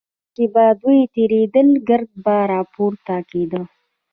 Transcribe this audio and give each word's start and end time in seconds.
کله 0.03 0.27
چې 0.35 0.43
به 0.53 0.65
دوی 0.81 0.99
تېرېدل 1.15 1.69
ګرد 1.87 2.11
به 2.23 2.37
راپورته 2.53 3.15
کېده. 3.29 3.61